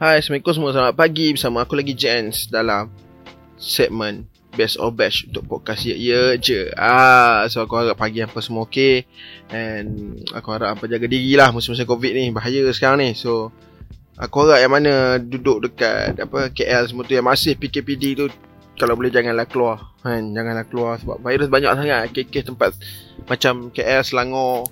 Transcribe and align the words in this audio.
Hai, 0.00 0.16
Assalamualaikum 0.16 0.56
semua. 0.56 0.72
Selamat 0.72 0.96
pagi 0.96 1.28
bersama 1.36 1.60
aku 1.60 1.76
lagi 1.76 1.92
Jens 1.92 2.48
dalam 2.48 2.88
segmen 3.60 4.24
Best 4.56 4.80
of 4.80 4.96
Batch 4.96 5.28
untuk 5.28 5.44
podcast 5.44 5.84
ya, 5.84 5.92
ya 5.92 6.40
je. 6.40 6.72
Ah, 6.72 7.44
so 7.52 7.60
aku 7.60 7.76
harap 7.76 8.00
pagi 8.00 8.24
apa 8.24 8.40
semua 8.40 8.64
okey. 8.64 9.04
And 9.52 10.24
aku 10.32 10.56
harap 10.56 10.72
apa 10.72 10.88
jaga 10.88 11.04
diri 11.04 11.36
lah 11.36 11.52
musim-musim 11.52 11.84
COVID 11.84 12.16
ni. 12.16 12.32
Bahaya 12.32 12.64
sekarang 12.72 13.04
ni. 13.04 13.12
So, 13.12 13.52
aku 14.16 14.48
harap 14.48 14.64
yang 14.64 14.72
mana 14.72 15.20
duduk 15.20 15.68
dekat 15.68 16.16
apa 16.16 16.48
KL 16.48 16.88
semua 16.88 17.04
tu 17.04 17.12
yang 17.12 17.28
masih 17.28 17.60
PKPD 17.60 18.04
tu 18.16 18.32
kalau 18.80 18.96
boleh 18.96 19.12
janganlah 19.12 19.44
keluar 19.44 19.92
kan 20.00 20.32
janganlah 20.32 20.64
keluar 20.64 20.96
sebab 20.96 21.20
virus 21.20 21.52
banyak 21.52 21.76
sangat 21.76 22.08
kes-kes 22.16 22.48
tempat 22.48 22.72
macam 23.28 23.68
KL 23.68 24.00
Selangor 24.00 24.64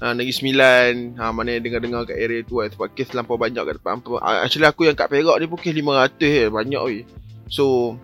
uh, 0.00 0.12
Negeri 0.16 0.34
Sembilan 0.34 1.20
ha, 1.20 1.30
Mana 1.30 1.60
dengar-dengar 1.60 2.08
kat 2.08 2.16
area 2.16 2.40
tu 2.42 2.64
kan 2.64 2.68
Sebab 2.72 2.96
kes 2.96 3.12
terlampau 3.12 3.36
banyak 3.36 3.60
kat 3.60 3.74
depan 3.78 4.00
uh, 4.00 4.40
Actually 4.42 4.66
aku 4.66 4.88
yang 4.88 4.96
kat 4.96 5.12
Perak 5.12 5.36
ni 5.38 5.46
pun 5.46 5.60
kes 5.60 5.72
500 5.76 6.16
eh 6.24 6.48
Banyak 6.48 6.82
weh 6.88 7.04
So 7.46 7.96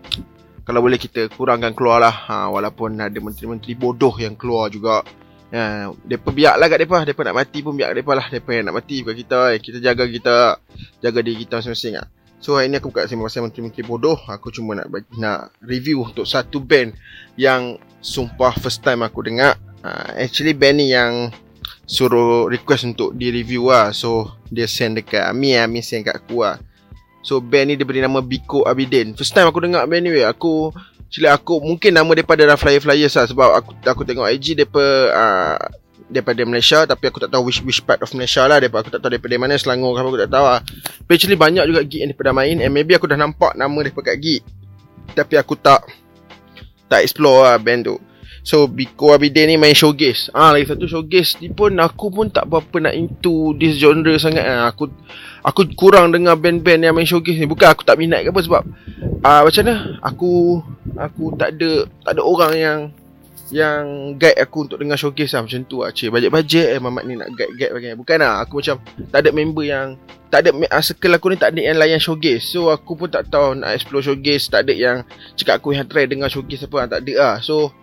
Kalau 0.63 0.81
boleh 0.85 1.01
kita 1.01 1.33
kurangkan 1.33 1.73
keluar 1.73 1.99
lah 2.05 2.17
ha, 2.29 2.37
Walaupun 2.53 3.01
ada 3.01 3.19
menteri-menteri 3.19 3.75
bodoh 3.75 4.15
yang 4.21 4.37
keluar 4.37 4.69
juga 4.69 5.03
Ya, 5.47 5.95
depa 6.03 6.35
biar 6.35 6.59
lah 6.59 6.67
kat 6.67 6.83
depa, 6.83 7.07
depa 7.07 7.23
nak 7.23 7.39
mati 7.39 7.63
pun 7.63 7.79
biar 7.79 7.95
kat 7.95 8.03
depa 8.03 8.13
lah. 8.19 8.27
Depa 8.27 8.51
yang 8.51 8.67
nak 8.67 8.83
mati 8.83 9.07
bukan 9.07 9.15
kita. 9.15 9.41
Eh. 9.55 9.59
Kita 9.63 9.79
jaga 9.79 10.05
kita, 10.11 10.59
jaga 10.99 11.19
diri 11.23 11.47
kita 11.47 11.63
masing-masing 11.63 12.03
ah. 12.03 12.07
So 12.43 12.59
hari 12.59 12.69
ni 12.69 12.77
aku 12.77 12.93
buka 12.93 13.09
sembang 13.09 13.31
pasal 13.31 13.47
menteri-menteri 13.47 13.83
bodoh. 13.87 14.19
Aku 14.27 14.51
cuma 14.51 14.75
nak 14.75 14.91
bagi, 14.91 15.07
nak 15.17 15.55
review 15.63 16.05
untuk 16.05 16.27
satu 16.27 16.59
band 16.59 16.99
yang 17.39 17.79
sumpah 18.03 18.59
first 18.59 18.83
time 18.83 19.07
aku 19.07 19.23
dengar. 19.23 19.55
Uh, 19.87 20.19
actually 20.19 20.53
band 20.53 20.83
ni 20.83 20.91
yang 20.91 21.31
suruh 21.87 22.51
request 22.51 22.93
untuk 22.93 23.15
di 23.15 23.31
review 23.31 23.71
lah. 23.71 23.95
So 23.95 24.35
dia 24.51 24.67
send 24.67 24.99
dekat 25.01 25.23
Ami 25.23 25.55
Ami 25.55 25.81
send 25.81 26.05
kat 26.05 26.19
aku 26.19 26.43
lah. 26.43 26.59
So 27.23 27.39
band 27.39 27.71
ni 27.71 27.75
dia 27.79 27.87
beri 27.87 28.03
nama 28.03 28.19
Biko 28.19 28.67
Abidin. 28.67 29.15
First 29.15 29.33
time 29.33 29.47
aku 29.47 29.63
dengar 29.63 29.87
band 29.87 30.03
ni 30.03 30.11
weh. 30.11 30.27
Aku 30.27 30.75
Actually 31.07 31.31
aku 31.31 31.63
mungkin 31.63 31.95
nama 31.95 32.11
daripada 32.19 32.43
dalam 32.43 32.59
flyer-flyers 32.59 33.15
lah. 33.15 33.27
Sebab 33.31 33.49
aku 33.55 33.71
aku 33.87 34.03
tengok 34.03 34.27
IG 34.27 34.59
depa 34.59 34.85
uh, 35.15 35.59
Daripada 36.07 36.43
Malaysia. 36.47 36.83
Tapi 36.83 37.11
aku 37.11 37.19
tak 37.23 37.31
tahu 37.31 37.51
which, 37.51 37.63
which 37.63 37.83
part 37.83 38.03
of 38.03 38.11
Malaysia 38.15 38.43
lah. 38.47 38.59
Daripada 38.59 38.87
aku 38.87 38.91
tak 38.95 39.01
tahu 39.07 39.11
daripada 39.15 39.35
mana. 39.39 39.55
Selangor 39.55 39.95
ke 39.95 39.99
apa 40.03 40.09
aku 40.11 40.21
tak 40.27 40.33
tahu 40.35 40.47
lah. 40.47 40.61
Actually 41.07 41.39
banyak 41.39 41.65
juga 41.71 41.81
gig 41.87 42.03
yang 42.03 42.11
daripada 42.11 42.31
main. 42.35 42.59
And 42.59 42.75
maybe 42.75 42.99
aku 42.99 43.07
dah 43.07 43.19
nampak 43.19 43.55
nama 43.55 43.79
daripada 43.79 44.15
kat 44.15 44.17
gig. 44.19 44.43
Tapi 45.15 45.35
aku 45.39 45.55
tak 45.55 45.87
Tak 46.87 47.03
explore 47.03 47.43
lah 47.43 47.59
band 47.59 47.83
tu 47.83 47.97
So 48.47 48.71
Biko 48.71 49.11
Abidin 49.11 49.51
ni 49.51 49.59
main 49.59 49.75
showcase. 49.75 50.31
Ah 50.31 50.55
lagi 50.55 50.71
satu 50.71 50.87
showcase 50.87 51.35
ni 51.43 51.51
pun 51.51 51.75
aku 51.83 52.15
pun 52.15 52.31
tak 52.31 52.47
berapa 52.47 52.79
nak 52.79 52.95
into 52.95 53.51
this 53.59 53.75
genre 53.75 54.15
sangat. 54.23 54.47
Ah. 54.47 54.71
Aku 54.71 54.87
aku 55.43 55.67
kurang 55.75 56.15
dengar 56.15 56.39
band-band 56.39 56.87
yang 56.87 56.95
main 56.95 57.11
showcase 57.11 57.43
ni. 57.43 57.51
Bukan 57.51 57.67
aku 57.67 57.83
tak 57.83 57.99
minat 57.99 58.23
ke 58.23 58.31
apa 58.31 58.39
sebab 58.47 58.63
ah 59.27 59.43
macam 59.43 59.63
mana? 59.67 59.75
Aku 59.99 60.63
aku 60.95 61.35
tak 61.35 61.59
ada 61.59 61.91
tak 62.07 62.13
ada 62.15 62.23
orang 62.23 62.53
yang 62.55 62.79
yang 63.51 64.15
guide 64.15 64.39
aku 64.39 64.71
untuk 64.71 64.79
dengar 64.79 64.95
showcase 64.95 65.35
lah. 65.35 65.43
Macam 65.43 65.67
tu 65.67 65.83
lah 65.83 65.91
Cik 65.91 66.15
bajet-bajet 66.15 66.67
eh 66.71 66.79
mamat 66.79 67.03
ni 67.03 67.19
nak 67.19 67.35
guide-guide 67.35 67.75
bagi 67.75 67.99
Bukan 67.99 68.17
lah 68.23 68.47
aku 68.47 68.63
macam 68.63 68.79
tak 69.11 69.27
ada 69.27 69.31
member 69.35 69.67
yang 69.67 69.99
Tak 70.31 70.47
ada 70.47 70.51
uh, 70.55 70.83
circle 70.87 71.19
aku 71.19 71.35
ni 71.35 71.39
tak 71.39 71.51
ada 71.51 71.67
yang 71.67 71.83
layan 71.83 71.99
showcase. 71.99 72.47
So 72.55 72.71
aku 72.71 72.95
pun 72.95 73.11
tak 73.11 73.27
tahu 73.27 73.59
nak 73.59 73.75
explore 73.75 74.07
showcase. 74.07 74.47
Tak 74.47 74.71
ada 74.71 74.75
yang 74.75 74.97
cakap 75.35 75.59
aku 75.59 75.75
yang 75.75 75.91
try 75.91 76.07
dengar 76.07 76.31
showcase 76.31 76.63
apa 76.63 76.87
Tak 76.87 77.03
ada 77.03 77.15
lah. 77.19 77.35
So 77.43 77.75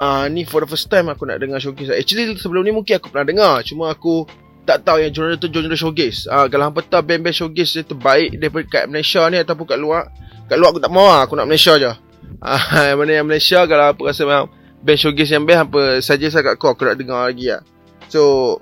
uh, 0.00 0.24
ni 0.30 0.46
for 0.46 0.64
the 0.64 0.68
first 0.70 0.90
time 0.90 1.10
aku 1.10 1.26
nak 1.28 1.42
dengar 1.42 1.58
showcase. 1.60 1.92
Actually 1.92 2.34
sebelum 2.38 2.62
ni 2.66 2.72
mungkin 2.72 2.98
aku 2.98 3.10
pernah 3.10 3.28
dengar, 3.28 3.54
cuma 3.66 3.92
aku 3.92 4.26
tak 4.64 4.80
tahu 4.82 5.04
yang 5.04 5.12
genre 5.12 5.36
tu 5.36 5.48
genre 5.52 5.76
showcase. 5.76 6.26
Ah 6.28 6.44
uh, 6.44 6.46
kalau 6.48 6.70
hangpa 6.70 6.80
tahu 6.86 7.04
band-band 7.04 7.36
showcase 7.36 7.76
yang 7.76 7.86
terbaik 7.86 8.36
daripada 8.40 8.64
kat 8.66 8.84
Malaysia 8.88 9.22
ni 9.28 9.36
ataupun 9.40 9.64
kat 9.68 9.78
luar, 9.78 10.08
kat 10.48 10.56
luar 10.56 10.68
aku 10.72 10.80
tak 10.80 10.92
mau 10.92 11.06
lah, 11.06 11.20
aku 11.28 11.34
nak 11.36 11.46
Malaysia 11.46 11.76
je. 11.76 11.92
Ah 12.40 12.56
uh, 12.56 12.92
mana 12.98 13.20
yang 13.20 13.26
Malaysia 13.28 13.62
kalau 13.68 13.92
apa 13.92 14.00
rasa 14.08 14.22
memang 14.24 14.48
band 14.84 14.98
showcase 15.00 15.32
yang 15.32 15.44
best 15.44 15.58
hangpa 15.64 15.82
saja 16.00 16.26
saya 16.28 16.42
kat 16.52 16.54
kau 16.56 16.72
aku 16.72 16.88
nak 16.88 16.96
dengar 16.96 17.28
lagi 17.28 17.52
lah. 17.52 17.60
So 18.08 18.56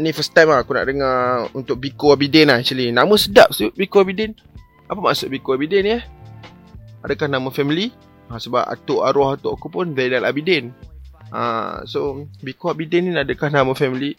ni 0.00 0.12
first 0.16 0.32
time 0.32 0.48
lah 0.48 0.64
aku 0.64 0.72
nak 0.72 0.88
dengar 0.88 1.48
untuk 1.52 1.76
Biko 1.80 2.16
Abidin 2.16 2.48
lah 2.48 2.60
actually. 2.60 2.88
Nama 2.88 3.12
sedap 3.16 3.52
tu 3.52 3.68
Biko 3.76 4.00
Abidin. 4.00 4.32
Apa 4.88 5.00
maksud 5.00 5.28
Biko 5.32 5.56
Abidin 5.56 5.82
ni 5.84 5.92
eh? 6.00 6.02
Adakah 7.02 7.26
nama 7.26 7.48
family? 7.50 7.90
Ha, 8.28 8.38
Sebab 8.38 8.62
atuk 8.66 9.02
arwah 9.02 9.34
atuk 9.34 9.56
aku 9.56 9.72
pun 9.72 9.96
Zainal 9.96 10.28
Abidin. 10.28 10.70
Ha, 11.32 11.82
So 11.88 12.28
Biko 12.44 12.70
Abidin 12.70 13.08
ni 13.08 13.16
adakah 13.16 13.48
nama 13.48 13.72
family? 13.72 14.14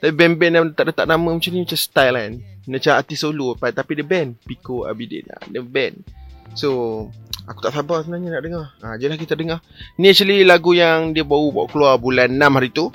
Tapi 0.00 0.12
band-band 0.12 0.54
yang 0.54 0.66
tak 0.76 0.92
letak 0.92 1.08
nama 1.08 1.24
macam 1.32 1.50
ni 1.52 1.62
Macam 1.64 1.78
style 1.78 2.16
kan. 2.16 2.32
Macam 2.66 2.92
artis 2.98 3.18
solo 3.22 3.54
Tapi 3.56 3.92
dia 3.98 4.06
band 4.06 4.34
Biko 4.46 4.88
Abidin. 4.88 5.26
Ha, 5.30 5.46
Dia 5.50 5.62
band. 5.62 6.02
So 6.56 6.68
Aku 7.46 7.62
tak 7.62 7.78
sabar 7.78 8.02
sebenarnya 8.02 8.38
nak 8.38 8.42
dengar. 8.42 8.66
Ha, 8.82 8.98
Jelah 8.98 9.14
kita 9.14 9.38
dengar. 9.38 9.62
Ni 10.02 10.10
actually 10.10 10.42
lagu 10.42 10.74
yang 10.74 11.14
dia 11.14 11.22
baru 11.22 11.54
bawa 11.54 11.66
keluar 11.70 11.94
bulan 11.94 12.34
6 12.34 12.42
hari 12.58 12.70
tu. 12.74 12.90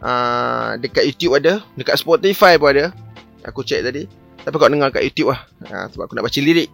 Ha, 0.00 0.80
Dekat 0.80 1.04
YouTube 1.04 1.36
ada. 1.36 1.60
Dekat 1.76 2.00
Spotify 2.00 2.56
pun 2.56 2.72
ada. 2.72 2.96
Aku 3.44 3.60
check 3.60 3.84
tadi. 3.84 4.08
Tapi 4.42 4.54
kau 4.56 4.66
dengar 4.66 4.88
kat 4.88 5.04
YouTube 5.04 5.36
lah. 5.36 5.44
Ha, 5.68 5.92
Sebab 5.92 6.08
aku 6.08 6.16
nak 6.16 6.24
baca 6.24 6.40
lirik. 6.40 6.72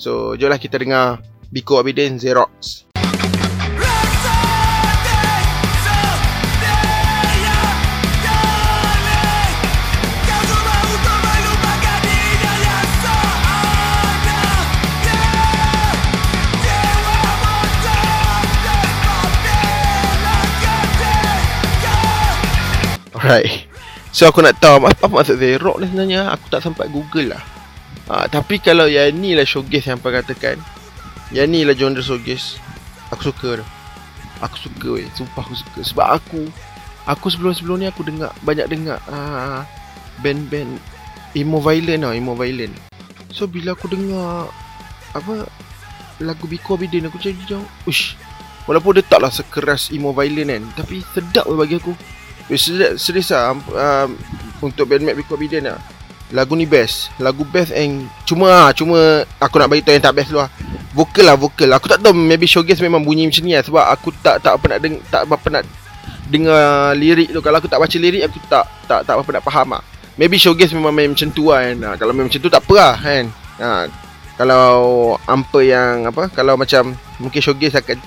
So 0.00 0.32
jomlah 0.36 0.56
kita 0.56 0.80
dengar 0.80 1.20
Biko 1.46 1.78
Abidin 1.78 2.18
Xerox. 2.18 2.82
Alright. 23.16 23.66
So 24.14 24.30
aku 24.30 24.38
nak 24.42 24.58
tahu 24.62 24.82
apa, 24.86 25.06
maksud 25.06 25.38
Xerox 25.38 25.82
ni 25.82 25.86
sebenarnya. 25.90 26.34
Aku 26.34 26.46
tak 26.50 26.62
sempat 26.62 26.90
google 26.90 27.34
lah. 27.34 27.42
Ha, 28.06 28.30
Tapi 28.30 28.62
kalau 28.62 28.86
yang 28.86 29.14
ni 29.14 29.34
lah 29.34 29.42
showcase 29.42 29.90
yang 29.90 29.98
apa 29.98 30.22
katakan 30.22 30.75
yang 31.34 31.50
ni 31.50 31.66
lah 31.66 31.74
genre 31.74 31.98
showcase 32.02 32.58
Aku 33.10 33.30
suka 33.30 33.62
tu 33.62 33.66
Aku 34.44 34.56
suka 34.60 34.88
weh. 35.00 35.08
Sumpah 35.16 35.42
aku 35.42 35.54
suka. 35.56 35.80
Sebab 35.82 36.06
aku 36.06 36.42
Aku 37.06 37.26
sebelum-sebelum 37.30 37.82
ni 37.82 37.86
aku 37.90 38.06
dengar 38.06 38.30
Banyak 38.46 38.66
dengar 38.70 38.98
uh, 39.10 39.62
Band-band 40.22 40.78
Emo 41.34 41.58
violent 41.58 42.02
lah 42.06 42.12
Emo 42.14 42.38
violent. 42.38 42.74
So 43.34 43.50
bila 43.50 43.74
aku 43.74 43.90
dengar 43.90 44.50
Apa 45.14 45.46
Lagu 46.22 46.46
Biko 46.46 46.78
Abidin 46.78 47.10
Aku 47.10 47.18
jadi 47.18 47.38
jauh 47.46 47.66
Ush 47.86 48.14
Walaupun 48.66 48.98
dia 48.98 49.06
taklah 49.06 49.30
sekeras 49.30 49.90
Emo 49.94 50.10
violent 50.14 50.50
kan 50.50 50.62
Tapi 50.82 51.02
sedap 51.14 51.46
bagi 51.50 51.78
aku. 51.78 51.94
Sedap 52.54 52.98
Serius 52.98 53.34
lah 53.34 53.54
um, 53.54 54.14
Untuk 54.62 54.86
band-band 54.86 55.18
Biko 55.18 55.34
Abidin 55.34 55.70
lah. 55.70 55.78
Lagu 56.34 56.58
ni 56.58 56.66
best. 56.66 57.10
Lagu 57.22 57.46
best 57.46 57.70
and 57.70 58.10
Cuma 58.26 58.50
lah 58.50 58.68
Cuma 58.74 59.22
Aku 59.38 59.58
nak 59.62 59.70
bagi 59.70 59.82
tahu 59.86 59.94
yang 59.94 60.04
tak 60.06 60.14
best 60.18 60.30
tu 60.34 60.38
lah 60.38 60.50
Vokal 60.96 61.28
lah 61.28 61.36
vokal. 61.36 61.68
Aku 61.76 61.92
tak 61.92 62.00
tahu 62.00 62.16
Maybe 62.16 62.48
showcase 62.48 62.80
memang 62.80 63.04
bunyi 63.04 63.28
macam 63.28 63.44
ni 63.44 63.52
lah. 63.52 63.60
Sebab 63.60 63.84
aku 63.84 64.16
tak 64.24 64.40
tak 64.40 64.56
apa 64.56 64.64
nak 64.64 64.78
deng, 64.80 64.96
Tak 65.12 65.28
apa 65.28 65.48
nak 65.52 65.62
Dengar 66.32 66.96
lirik 66.96 67.28
tu. 67.36 67.44
Kalau 67.44 67.60
aku 67.60 67.68
tak 67.68 67.76
baca 67.76 67.96
lirik 68.00 68.24
Aku 68.24 68.40
tak 68.48 68.64
Tak 68.88 69.04
tak 69.04 69.12
apa 69.20 69.30
nak 69.36 69.44
faham 69.44 69.76
lah. 69.76 69.84
Maybe 70.16 70.40
showcase 70.40 70.72
memang 70.72 70.96
main 70.96 71.12
macam 71.12 71.28
tu 71.28 71.52
lah 71.52 71.60
kan. 71.68 71.76
Ha, 71.84 71.88
Kalau 72.00 72.16
memang 72.16 72.32
macam 72.32 72.40
tu 72.40 72.48
tak 72.48 72.64
apa 72.64 72.74
lah 72.80 72.94
kan. 72.96 73.24
Ha, 73.60 73.68
Kalau 74.40 74.66
Ampa 75.28 75.60
yang 75.60 76.08
Apa 76.08 76.32
Kalau 76.32 76.56
macam 76.56 76.96
Mungkin 77.20 77.40
showcase 77.44 77.76
akan 77.76 78.00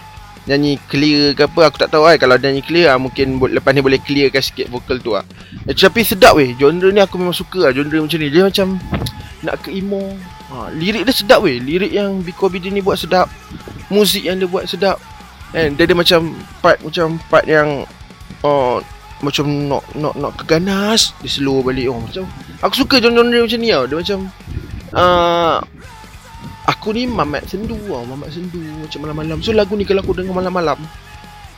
Nyanyi 0.50 0.82
clear 0.90 1.38
ke 1.38 1.46
apa 1.46 1.70
Aku 1.70 1.78
tak 1.78 1.94
tahu 1.94 2.10
lah 2.10 2.18
Kalau 2.18 2.34
nyanyi 2.42 2.66
clear 2.66 2.90
lah 2.90 2.98
Mungkin 2.98 3.38
lepas 3.38 3.70
ni 3.70 3.86
boleh 3.86 4.02
clearkan 4.02 4.42
sikit 4.42 4.66
vokal 4.74 4.98
tu 4.98 5.14
lah. 5.14 5.22
Eh, 5.70 5.78
Tapi 5.78 6.02
sedap 6.02 6.34
weh. 6.42 6.58
Genre 6.58 6.90
ni 6.90 6.98
aku 6.98 7.22
memang 7.22 7.38
suka 7.38 7.70
lah 7.70 7.72
Genre 7.76 7.94
macam 8.02 8.18
ni. 8.18 8.34
Dia 8.34 8.50
macam 8.50 8.82
Nak 9.46 9.64
ke 9.64 9.70
emo. 9.72 10.04
Ha, 10.52 10.74
Lirik 10.76 11.08
dia 11.08 11.16
sedap 11.16 11.46
weh. 11.46 11.62
Lirik 11.62 11.94
yang 11.94 12.20
Biko 12.20 12.52
Bidin 12.52 12.76
ni 12.76 12.84
buat 12.84 13.00
sedap. 13.00 13.32
Muzik 13.88 14.28
yang 14.28 14.38
dia 14.38 14.50
buat 14.50 14.68
sedap. 14.68 15.00
And 15.56 15.74
dia 15.74 15.90
ada 15.90 15.98
macam 15.98 16.38
Part 16.62 16.78
macam 16.86 17.18
Part 17.26 17.50
yang 17.50 17.82
uh, 18.46 18.78
Macam 19.26 19.46
nak 19.66 19.84
Nak 19.98 20.14
nak 20.20 20.34
keganas. 20.44 21.16
Dia 21.24 21.42
slow 21.42 21.66
balik. 21.66 21.90
Oh, 21.90 22.04
Macam 22.04 22.28
Aku 22.62 22.86
suka 22.86 23.00
genre-genre 23.00 23.48
macam 23.48 23.60
ni 23.62 23.70
tau. 23.72 23.86
Dia 23.88 23.98
macam 23.98 24.20
uh, 24.94 25.58
Aku 26.70 26.94
ni 26.94 27.10
mamat 27.10 27.50
sendu 27.50 27.80
tau. 27.88 28.04
Mamat 28.06 28.30
sendu 28.30 28.60
Macam 28.60 29.00
malam-malam. 29.08 29.38
So 29.42 29.56
lagu 29.56 29.74
ni 29.74 29.88
kalau 29.88 30.04
aku 30.04 30.14
dengar 30.14 30.36
malam-malam. 30.36 30.78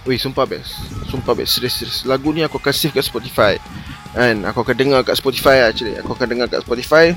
Weh 0.07 0.17
sumpah 0.17 0.50
best 0.50 0.77
Sumpah 1.09 1.33
best 1.35 1.57
Serius 1.57 1.75
serius. 1.81 1.97
Lagu 2.07 2.31
ni 2.31 2.45
aku 2.45 2.61
akan 2.61 2.73
save 2.73 2.95
kat 2.95 3.03
Spotify. 3.03 3.57
And 4.15 4.47
aku 4.47 4.63
akan 4.63 4.75
dengar 4.77 5.00
kat 5.03 5.19
Spotify 5.19 5.67
actually. 5.67 6.00
Aku 6.00 6.15
akan 6.15 6.27
dengar 6.31 6.47
kat 6.47 6.63
Spotify 6.63 7.11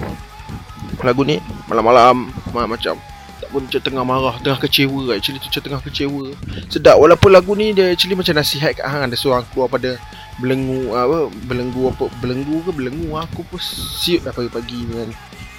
lagu 1.04 1.22
ni 1.22 1.38
malam-malam 1.68 2.32
macam 2.52 2.96
tak 3.44 3.48
pun 3.50 3.66
macam 3.66 3.80
tengah 3.82 4.04
marah 4.06 4.34
tengah 4.40 4.60
kecewa 4.62 5.12
actually 5.12 5.42
tu 5.42 5.50
macam 5.50 5.62
tengah 5.68 5.82
kecewa. 5.84 6.24
Sedap 6.70 6.96
walaupun 6.96 7.30
lagu 7.34 7.52
ni 7.58 7.74
dia 7.74 7.92
actually 7.92 8.16
macam 8.16 8.38
nasihat 8.38 8.78
kat 8.78 8.86
hang 8.86 9.04
ada 9.04 9.16
seorang 9.18 9.44
keluar 9.52 9.68
pada 9.68 9.98
belenggu 10.40 10.96
apa 10.96 11.30
belenggu 11.46 11.82
apa 11.92 12.04
belenggu 12.18 12.56
ke 12.64 12.70
belenggu 12.74 13.06
aku 13.14 13.46
pun 13.46 13.60
siut 13.60 14.24
dah 14.24 14.32
pagi-pagi 14.32 14.86
kan. 14.88 15.10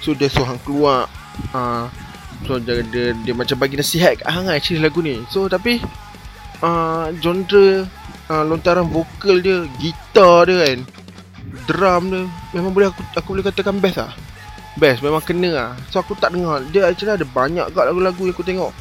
So 0.02 0.12
dia 0.16 0.26
suruh 0.26 0.58
keluar 0.66 1.06
uh, 1.54 1.86
So 2.44 2.60
dia, 2.60 2.84
dia, 2.92 3.16
dia, 3.16 3.32
macam 3.32 3.56
bagi 3.56 3.80
nasihat 3.80 4.20
kat 4.20 4.28
hang 4.28 4.52
actually 4.52 4.84
lagu 4.84 5.00
ni. 5.00 5.24
So 5.32 5.48
tapi 5.48 5.80
uh, 6.60 7.08
Genre 7.22 7.88
uh, 8.28 8.44
Lontaran 8.44 8.92
vokal 8.92 9.40
dia 9.40 9.64
Gitar 9.80 10.44
dia 10.48 10.56
kan 10.68 10.78
Drum 11.64 12.02
dia 12.12 12.22
Memang 12.52 12.76
boleh 12.76 12.92
aku 12.92 13.02
aku 13.16 13.28
boleh 13.36 13.44
katakan 13.46 13.80
best 13.80 14.00
lah 14.00 14.12
Best 14.76 15.00
memang 15.00 15.24
kena 15.24 15.50
lah. 15.52 15.70
So 15.88 16.04
aku 16.04 16.12
tak 16.20 16.36
dengar. 16.36 16.60
Dia 16.68 16.92
actually 16.92 17.16
ada 17.16 17.24
banyak 17.24 17.72
kat 17.72 17.84
lagu-lagu 17.88 18.20
yang 18.28 18.36
aku 18.36 18.44
tengok. 18.44 18.72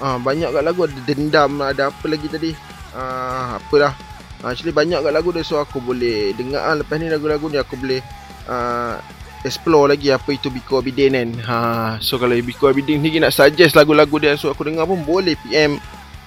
Uh, 0.00 0.16
Banyak 0.24 0.48
kat 0.54 0.62
lagu. 0.64 0.88
Ada 0.88 1.00
dendam 1.04 1.60
Ada 1.60 1.92
apa 1.92 2.04
lagi 2.08 2.26
tadi. 2.32 2.50
Uh, 2.96 3.60
Apalah. 3.60 3.92
Uh, 4.40 4.48
Actually 4.48 4.72
banyak 4.72 5.04
kat 5.04 5.12
lagu 5.12 5.28
dia. 5.28 5.44
So 5.44 5.60
aku 5.60 5.84
boleh 5.84 6.32
dengar. 6.32 6.64
Lah 6.64 6.80
Lepas 6.80 6.96
ni 6.96 7.12
lagu-lagu 7.12 7.44
ni 7.52 7.60
aku 7.60 7.76
boleh 7.76 8.00
uh, 8.48 8.96
Explore 9.44 9.94
lagi 9.94 10.10
apa 10.10 10.34
itu 10.34 10.48
Biko 10.48 10.80
Abidin 10.80 11.14
kan. 11.14 11.28
Ha, 11.46 11.56
So 12.02 12.18
kalau 12.18 12.34
Biko 12.34 12.72
Abidin 12.72 12.98
ni 12.98 13.22
nak 13.22 13.30
suggest 13.30 13.78
lagu-lagu 13.78 14.18
dia 14.18 14.34
So 14.34 14.50
aku 14.50 14.66
dengar 14.66 14.82
pun 14.82 14.98
boleh 15.06 15.38
PM 15.46 15.78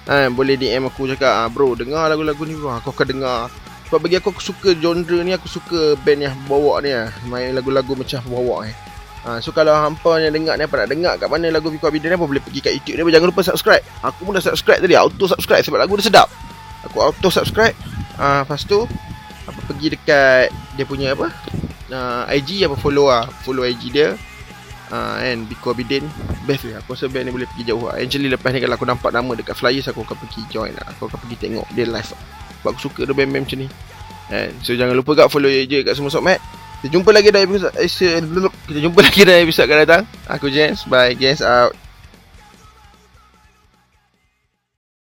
ha, 0.07 0.31
Boleh 0.31 0.55
DM 0.55 0.87
aku 0.87 1.11
cakap 1.11 1.43
ah, 1.43 1.49
Bro 1.51 1.75
dengar 1.75 2.07
lagu-lagu 2.07 2.39
ni 2.47 2.55
bro. 2.55 2.77
Aku 2.77 2.93
akan 2.93 3.07
dengar. 3.17 3.51
Sebab 3.89 3.99
bagi 4.07 4.15
aku 4.21 4.31
aku 4.31 4.39
suka 4.39 4.71
genre 4.77 5.19
ni 5.25 5.35
Aku 5.35 5.49
suka 5.49 5.99
band 6.05 6.21
yang 6.23 6.37
bawa 6.47 6.79
ni 6.85 6.93
lah. 6.93 7.11
Main 7.27 7.51
lagu-lagu 7.51 7.97
macam 7.97 8.21
bawa 8.29 8.69
eh. 8.69 8.90
Ha, 9.21 9.37
so 9.37 9.53
kalau 9.53 9.69
hampa 9.77 10.17
yang 10.17 10.33
dengar 10.33 10.57
ni 10.57 10.65
apa 10.65 10.81
nak 10.81 10.89
dengar 10.89 11.13
kat 11.21 11.29
mana 11.29 11.53
lagu 11.53 11.69
Biko 11.69 11.85
Abidin 11.85 12.17
apa 12.17 12.25
boleh 12.25 12.41
pergi 12.41 12.57
kat 12.57 12.73
YouTube 12.73 13.05
ni 13.05 13.13
jangan 13.13 13.29
lupa 13.29 13.45
subscribe. 13.45 13.85
Aku 14.01 14.25
pun 14.25 14.33
dah 14.33 14.41
subscribe 14.41 14.81
tadi 14.81 14.97
auto 14.97 15.29
subscribe 15.29 15.61
sebab 15.61 15.77
lagu 15.77 15.93
dia 16.01 16.09
sedap. 16.09 16.27
Aku 16.89 16.97
auto 16.97 17.29
subscribe. 17.29 17.77
Uh, 18.17 18.41
lepas 18.41 18.65
tu 18.65 18.81
apa 19.45 19.59
pergi 19.69 19.93
dekat 19.93 20.49
dia 20.73 20.85
punya 20.89 21.13
apa? 21.13 21.29
Uh, 21.93 22.23
IG 22.33 22.65
apa 22.65 22.73
follow 22.73 23.13
ah 23.13 23.29
follow 23.45 23.61
IG 23.61 23.93
dia. 23.93 24.17
Uh, 24.89 25.21
and 25.21 25.45
Biko 25.45 25.77
Abidin 25.77 26.09
best 26.49 26.65
lah. 26.65 26.81
Aku 26.81 26.97
rasa 26.97 27.05
band 27.05 27.29
ni 27.29 27.31
boleh 27.31 27.45
pergi 27.45 27.69
jauh 27.69 27.93
lah. 27.93 28.01
Actually 28.01 28.25
lepas 28.25 28.49
ni 28.49 28.57
kalau 28.57 28.73
aku 28.73 28.89
nampak 28.89 29.13
nama 29.13 29.31
dekat 29.37 29.53
flyers 29.53 29.85
aku 29.85 30.01
akan 30.01 30.17
pergi 30.17 30.41
join 30.49 30.73
lah. 30.73 30.97
Aku 30.97 31.05
akan 31.05 31.21
pergi 31.21 31.37
tengok 31.45 31.69
dia 31.77 31.85
live. 31.85 32.09
Sebab 32.09 32.69
aku 32.73 32.89
suka 32.89 33.05
dia 33.05 33.13
band-band 33.13 33.45
macam 33.45 33.59
ni. 33.61 33.69
And 34.33 34.57
so 34.65 34.73
jangan 34.73 34.97
lupa 34.97 35.13
kat 35.13 35.29
follow 35.29 35.45
je 35.45 35.85
kat 35.85 35.93
semua 35.93 36.09
sokmat. 36.09 36.41
Kita 36.81 36.97
jumpa 36.97 37.13
lagi 37.13 37.29
dalam 37.29 37.45
episode 37.45 37.77
eh, 37.77 37.89
Kita 38.65 38.79
jumpa 38.81 38.99
lagi 39.05 39.21
dalam 39.21 39.45
episode 39.45 39.69
akan 39.69 39.79
datang. 39.85 40.03
Aku 40.25 40.49
Jens. 40.49 40.89
Bye. 40.89 41.13
Jens 41.13 41.45
out 41.45 41.80